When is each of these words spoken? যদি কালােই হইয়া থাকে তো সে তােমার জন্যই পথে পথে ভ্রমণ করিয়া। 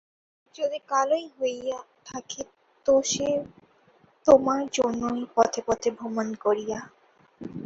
যদি 0.55 0.77
কালােই 0.87 1.25
হইয়া 1.37 1.79
থাকে 2.05 2.41
তো 2.85 2.93
সে 3.11 3.29
তােমার 4.25 4.63
জন্যই 4.77 5.21
পথে 5.35 5.61
পথে 5.67 5.89
ভ্রমণ 5.97 6.27
করিয়া। 6.43 6.79